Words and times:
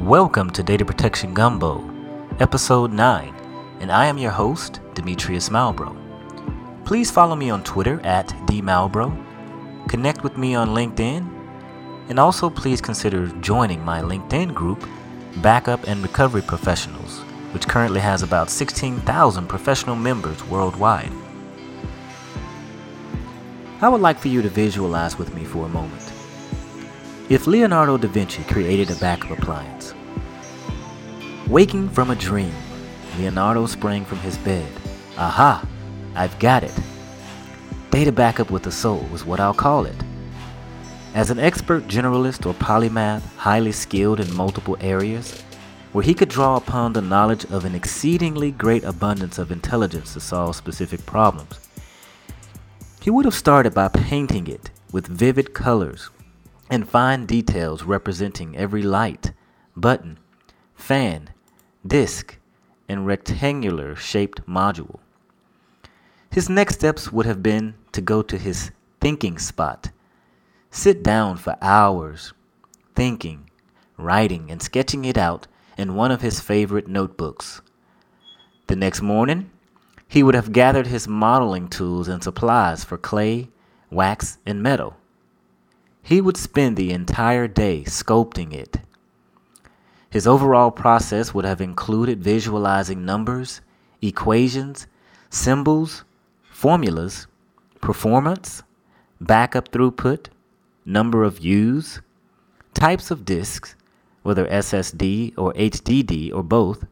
Welcome 0.00 0.48
to 0.52 0.62
Data 0.62 0.82
Protection 0.82 1.34
Gumbo, 1.34 1.84
Episode 2.40 2.90
9, 2.90 3.34
and 3.80 3.92
I 3.92 4.06
am 4.06 4.16
your 4.16 4.30
host, 4.30 4.80
Demetrius 4.94 5.50
Malbrough. 5.50 5.94
Please 6.86 7.10
follow 7.10 7.36
me 7.36 7.50
on 7.50 7.62
Twitter 7.64 8.00
at 8.00 8.28
dmalbrough, 8.46 9.88
connect 9.90 10.24
with 10.24 10.38
me 10.38 10.54
on 10.54 10.70
LinkedIn, 10.70 11.28
and 12.08 12.18
also 12.18 12.48
please 12.48 12.80
consider 12.80 13.26
joining 13.42 13.84
my 13.84 14.00
LinkedIn 14.00 14.54
group, 14.54 14.88
Backup 15.42 15.86
and 15.86 16.02
Recovery 16.02 16.42
Professionals, 16.42 17.18
which 17.52 17.68
currently 17.68 18.00
has 18.00 18.22
about 18.22 18.48
16,000 18.48 19.46
professional 19.48 19.96
members 19.96 20.42
worldwide. 20.46 21.12
I 23.82 23.88
would 23.90 24.00
like 24.00 24.18
for 24.18 24.28
you 24.28 24.40
to 24.40 24.48
visualize 24.48 25.18
with 25.18 25.34
me 25.34 25.44
for 25.44 25.66
a 25.66 25.68
moment. 25.68 26.19
If 27.30 27.46
Leonardo 27.46 27.96
da 27.96 28.08
Vinci 28.08 28.42
created 28.42 28.90
a 28.90 28.96
backup 28.96 29.30
appliance, 29.30 29.94
waking 31.46 31.88
from 31.90 32.10
a 32.10 32.16
dream, 32.16 32.52
Leonardo 33.18 33.66
sprang 33.66 34.04
from 34.04 34.18
his 34.18 34.36
bed. 34.38 34.68
Aha! 35.16 35.64
I've 36.16 36.36
got 36.40 36.64
it. 36.64 36.76
Data 37.92 38.10
backup 38.10 38.50
with 38.50 38.64
the 38.64 38.72
soul 38.72 39.06
is 39.14 39.24
what 39.24 39.38
I'll 39.38 39.54
call 39.54 39.84
it. 39.84 39.94
As 41.14 41.30
an 41.30 41.38
expert 41.38 41.86
generalist 41.86 42.46
or 42.46 42.54
polymath, 42.54 43.22
highly 43.36 43.70
skilled 43.70 44.18
in 44.18 44.34
multiple 44.34 44.76
areas, 44.80 45.40
where 45.92 46.02
he 46.02 46.14
could 46.14 46.30
draw 46.30 46.56
upon 46.56 46.94
the 46.94 47.00
knowledge 47.00 47.44
of 47.44 47.64
an 47.64 47.76
exceedingly 47.76 48.50
great 48.50 48.82
abundance 48.82 49.38
of 49.38 49.52
intelligence 49.52 50.14
to 50.14 50.20
solve 50.20 50.56
specific 50.56 51.06
problems, 51.06 51.60
he 53.00 53.08
would 53.08 53.24
have 53.24 53.34
started 53.34 53.72
by 53.72 53.86
painting 53.86 54.48
it 54.48 54.70
with 54.90 55.06
vivid 55.06 55.54
colors 55.54 56.10
and 56.70 56.88
fine 56.88 57.26
details 57.26 57.82
representing 57.82 58.56
every 58.56 58.82
light, 58.82 59.32
button, 59.76 60.18
fan, 60.74 61.30
disc, 61.84 62.38
and 62.88 63.06
rectangular 63.06 63.96
shaped 63.96 64.46
module. 64.46 65.00
His 66.30 66.48
next 66.48 66.76
steps 66.76 67.12
would 67.12 67.26
have 67.26 67.42
been 67.42 67.74
to 67.92 68.00
go 68.00 68.22
to 68.22 68.38
his 68.38 68.70
thinking 69.00 69.38
spot, 69.38 69.90
sit 70.70 71.02
down 71.02 71.36
for 71.36 71.56
hours, 71.60 72.32
thinking, 72.94 73.50
writing, 73.96 74.50
and 74.50 74.62
sketching 74.62 75.04
it 75.04 75.18
out 75.18 75.48
in 75.76 75.94
one 75.96 76.12
of 76.12 76.20
his 76.20 76.40
favorite 76.40 76.86
notebooks. 76.86 77.60
The 78.68 78.76
next 78.76 79.02
morning, 79.02 79.50
he 80.06 80.22
would 80.22 80.34
have 80.36 80.52
gathered 80.52 80.86
his 80.86 81.08
modeling 81.08 81.68
tools 81.68 82.06
and 82.06 82.22
supplies 82.22 82.84
for 82.84 82.96
clay, 82.96 83.48
wax, 83.90 84.38
and 84.46 84.62
metal. 84.62 84.96
He 86.02 86.20
would 86.20 86.36
spend 86.36 86.76
the 86.76 86.92
entire 86.92 87.46
day 87.46 87.84
sculpting 87.84 88.52
it. 88.52 88.80
His 90.10 90.26
overall 90.26 90.70
process 90.70 91.32
would 91.32 91.44
have 91.44 91.60
included 91.60 92.22
visualizing 92.22 93.04
numbers, 93.04 93.60
equations, 94.02 94.86
symbols, 95.28 96.04
formulas, 96.42 97.28
performance, 97.80 98.62
backup 99.20 99.70
throughput, 99.70 100.26
number 100.84 101.22
of 101.22 101.38
views, 101.38 102.00
types 102.74 103.10
of 103.10 103.24
disks, 103.24 103.76
whether 104.22 104.46
SSD 104.46 105.32
or 105.38 105.52
HDD 105.54 106.32
or 106.34 106.42
both, 106.42 106.84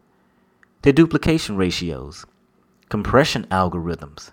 deduplication 0.82 1.56
ratios, 1.56 2.24
compression 2.88 3.46
algorithms, 3.50 4.30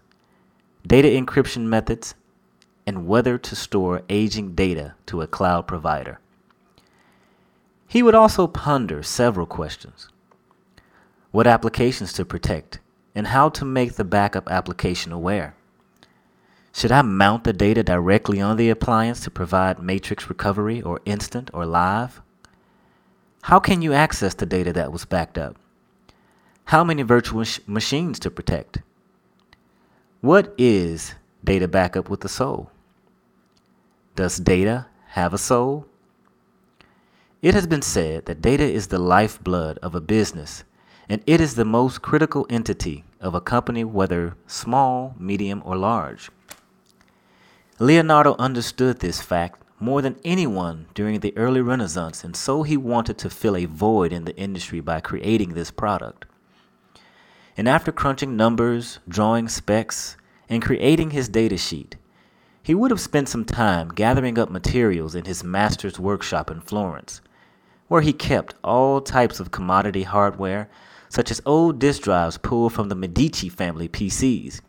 data 0.86 1.08
encryption 1.08 1.64
methods, 1.64 2.16
and 2.86 3.08
whether 3.08 3.38
to 3.38 3.56
store 3.56 4.04
aging 4.10 4.56
data 4.56 4.96
to 5.06 5.22
a 5.22 5.28
cloud 5.28 5.68
provider. 5.68 6.20
He 7.88 8.04
would 8.04 8.16
also 8.16 8.48
ponder 8.48 9.04
several 9.04 9.46
questions 9.46 10.10
what 11.36 11.48
applications 11.48 12.14
to 12.14 12.24
protect, 12.24 12.80
and 13.14 13.28
how 13.28 13.50
to 13.50 13.66
make 13.66 13.96
the 13.96 14.06
backup 14.06 14.50
application 14.50 15.12
aware. 15.12 15.54
Should 16.72 16.94
I 16.94 17.02
mount 17.02 17.44
the 17.44 17.52
data 17.52 17.84
directly 17.84 18.40
on 18.40 18.56
the 18.56 18.70
appliance 18.70 19.20
to 19.22 19.30
provide 19.30 19.84
matrix 19.84 20.30
recovery 20.30 20.82
or 20.82 21.02
instant 21.04 21.50
or 21.54 21.66
live? 21.66 22.22
How 23.42 23.60
can 23.60 23.82
you 23.82 23.92
access 23.92 24.34
the 24.34 24.46
data 24.46 24.72
that 24.72 24.94
was 24.94 25.04
backed 25.04 25.38
up? 25.38 25.58
How 26.64 26.86
many 26.86 27.02
virtual 27.02 27.44
sh- 27.44 27.60
machines 27.68 28.18
to 28.20 28.32
protect? 28.32 28.80
What 30.22 30.54
is 30.58 31.16
data 31.44 31.68
backup 31.68 32.10
with 32.10 32.22
the 32.22 32.30
soul? 32.30 32.72
Does 34.16 34.38
data 34.38 34.88
have 35.10 35.34
a 35.34 35.38
soul? 35.38 35.88
It 37.42 37.54
has 37.54 37.68
been 37.68 37.82
said 37.82 38.26
that 38.28 38.42
data 38.42 38.64
is 38.64 38.88
the 38.88 38.98
lifeblood 38.98 39.78
of 39.80 39.94
a 39.94 40.00
business, 40.00 40.64
and 41.10 41.22
it 41.28 41.42
is 41.42 41.56
the 41.56 41.66
most 41.66 42.02
critical 42.02 42.48
entity 42.50 43.04
of 43.20 43.36
a 43.36 43.42
company, 43.42 43.84
whether 43.84 44.38
small, 44.48 45.16
medium, 45.20 45.62
or 45.66 45.76
large. 45.76 46.32
Leonardo 47.78 48.38
understood 48.40 49.00
this 49.00 49.22
fact 49.22 49.62
more 49.82 50.02
than 50.02 50.16
anyone 50.24 50.86
during 50.94 51.20
the 51.20 51.38
early 51.38 51.60
Renaissance, 51.60 52.24
and 52.24 52.38
so 52.38 52.64
he 52.64 52.78
wanted 52.78 53.18
to 53.18 53.30
fill 53.30 53.58
a 53.58 53.66
void 53.66 54.14
in 54.14 54.24
the 54.24 54.38
industry 54.38 54.80
by 54.80 55.02
creating 55.02 55.56
this 55.56 55.72
product. 55.72 56.24
And 57.58 57.68
after 57.68 57.92
crunching 57.92 58.38
numbers, 58.38 59.00
drawing 59.10 59.50
specs, 59.50 60.16
and 60.48 60.62
creating 60.62 61.12
his 61.12 61.28
data 61.28 61.58
sheet, 61.58 61.98
he 62.66 62.74
would 62.74 62.90
have 62.90 63.00
spent 63.00 63.30
some 63.30 63.46
time 63.46 63.90
gathering 63.90 64.40
up 64.40 64.50
materials 64.50 65.14
in 65.14 65.26
his 65.26 65.44
master's 65.44 66.00
workshop 66.00 66.50
in 66.50 66.60
Florence, 66.60 67.22
where 67.90 68.02
he 68.02 68.12
kept 68.12 68.56
all 68.64 69.00
types 69.00 69.40
of 69.40 69.52
commodity 69.52 70.02
hardware, 70.02 70.68
such 71.08 71.30
as 71.30 71.40
old 71.46 71.78
disk 71.78 72.02
drives 72.02 72.40
pulled 72.40 72.74
from 72.74 72.90
the 72.90 72.96
Medici 72.96 73.50
family 73.50 73.88
PCs, 73.88 74.62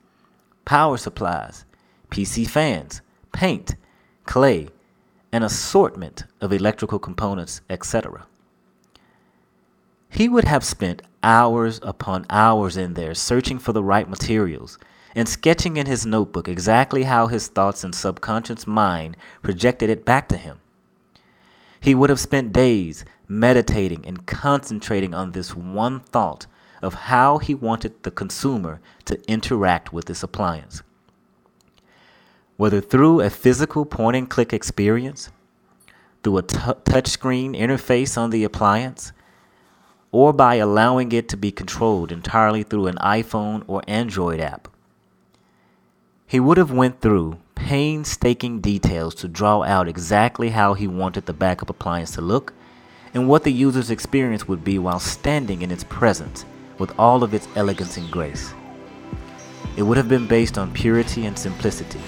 power 0.67 0.99
supplies, 0.99 1.65
PC 2.11 2.47
fans, 2.47 3.01
paint, 3.33 3.77
clay, 4.27 4.69
an 5.33 5.43
assortment 5.43 6.25
of 6.43 6.53
electrical 6.53 6.99
components, 6.99 7.63
etc. 7.71 8.27
He 10.11 10.29
would 10.29 10.45
have 10.45 10.65
spent 10.65 11.01
hours 11.23 11.81
upon 11.83 12.27
hours 12.29 12.77
in 12.77 12.93
there 12.93 13.15
searching 13.15 13.59
for 13.59 13.73
the 13.73 13.83
right 13.83 14.07
materials 14.07 14.79
and 15.17 15.27
sketching 15.27 15.79
in 15.79 15.87
his 15.87 16.05
notebook 16.05 16.47
exactly 16.47 17.05
how 17.05 17.27
his 17.27 17.49
thoughts 17.49 17.83
and 17.83 17.95
subconscious 17.95 18.67
mind 18.67 19.17
projected 19.43 19.89
it 19.89 20.05
back 20.05 20.29
to 20.29 20.37
him. 20.37 20.61
He 21.81 21.95
would 21.95 22.11
have 22.11 22.21
spent 22.21 22.53
days 22.53 23.05
meditating 23.27 24.05
and 24.07 24.27
concentrating 24.27 25.15
on 25.15 25.33
this 25.33 25.57
one 25.57 26.01
thought 26.01 26.47
of 26.83 26.95
how 26.95 27.39
he 27.39 27.55
wanted 27.55 28.03
the 28.03 28.11
consumer 28.11 28.79
to 29.07 29.19
interact 29.27 29.91
with 29.93 30.05
this 30.05 30.23
appliance. 30.23 30.83
Whether 32.59 32.83
through 32.83 33.23
a 33.23 33.31
physical 33.31 33.87
point 33.87 34.17
and 34.17 34.29
click 34.29 34.53
experience, 34.53 35.31
through 36.23 36.39
a 36.39 36.43
t- 36.43 36.57
touchscreen 36.59 37.57
interface 37.57 38.19
on 38.19 38.31
the 38.31 38.45
appliance, 38.45 39.13
or 40.13 40.33
by 40.33 40.57
allowing 40.57 41.13
it 41.13 41.29
to 41.31 41.37
be 41.37 41.51
controlled 41.51 42.13
entirely 42.13 42.63
through 42.63 42.87
an 42.87 42.97
iPhone 42.97 43.63
or 43.67 43.83
Android 43.87 44.41
app. 44.41 44.69
He 46.29 46.41
would 46.41 46.57
have 46.59 46.73
went 46.73 47.01
through 47.01 47.39
painstaking 47.55 48.61
details 48.61 49.15
to 49.17 49.29
draw 49.29 49.63
out 49.63 49.87
exactly 49.87 50.51
how 50.51 50.75
he 50.75 50.89
wanted 50.89 51.27
the 51.27 51.33
backup 51.33 51.71
appliance 51.71 52.11
to 52.13 52.21
look 52.21 52.53
and 53.15 53.29
what 53.29 53.45
the 53.45 53.53
user's 53.53 53.91
experience 53.91 54.49
would 54.49 54.65
be 54.65 54.77
while 54.79 54.99
standing 54.99 55.63
in 55.63 55.71
its 55.71 55.85
presence 55.85 56.45
with 56.79 56.93
all 56.99 57.23
of 57.23 57.33
its 57.33 57.47
elegance 57.55 57.97
and 57.97 58.11
grace. 58.11 58.53
It 59.77 59.83
would 59.83 59.97
have 59.97 60.09
been 60.09 60.27
based 60.27 60.59
on 60.59 60.73
purity 60.73 61.27
and 61.27 61.39
simplicity, 61.39 62.01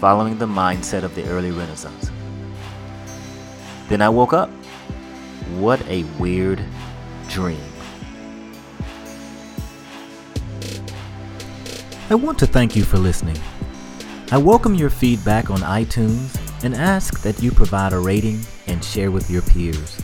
following 0.00 0.36
the 0.36 0.46
mindset 0.46 1.04
of 1.04 1.14
the 1.14 1.24
early 1.28 1.52
Renaissance. 1.52 2.10
Then 3.88 4.02
I 4.02 4.08
woke 4.08 4.32
up. 4.32 4.50
What 5.58 5.80
a 5.86 6.02
weird 6.18 6.60
dream. 7.28 7.60
I 12.08 12.16
want 12.16 12.36
to 12.40 12.46
thank 12.46 12.74
you 12.74 12.82
for 12.82 12.98
listening. 12.98 13.38
I 14.32 14.38
welcome 14.38 14.76
your 14.76 14.90
feedback 14.90 15.50
on 15.50 15.58
iTunes 15.58 16.38
and 16.62 16.72
ask 16.72 17.20
that 17.22 17.42
you 17.42 17.50
provide 17.50 17.92
a 17.92 17.98
rating 17.98 18.38
and 18.68 18.84
share 18.84 19.10
with 19.10 19.28
your 19.28 19.42
peers. 19.42 20.00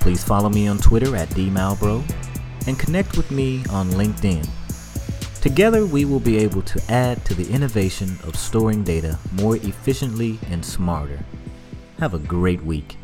Please 0.00 0.24
follow 0.24 0.48
me 0.48 0.66
on 0.66 0.78
Twitter 0.78 1.14
at 1.14 1.28
dmalbrough 1.28 2.02
and 2.66 2.76
connect 2.80 3.16
with 3.16 3.30
me 3.30 3.62
on 3.70 3.90
LinkedIn. 3.90 4.44
Together, 5.40 5.86
we 5.86 6.04
will 6.04 6.18
be 6.18 6.36
able 6.38 6.62
to 6.62 6.82
add 6.90 7.24
to 7.26 7.34
the 7.34 7.48
innovation 7.48 8.18
of 8.24 8.34
storing 8.34 8.82
data 8.82 9.20
more 9.34 9.54
efficiently 9.58 10.36
and 10.50 10.64
smarter. 10.64 11.20
Have 12.00 12.14
a 12.14 12.18
great 12.18 12.64
week. 12.64 12.96